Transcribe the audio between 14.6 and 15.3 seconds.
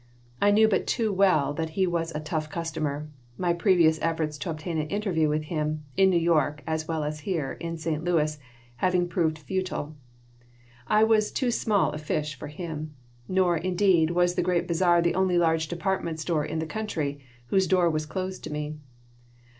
Bazar the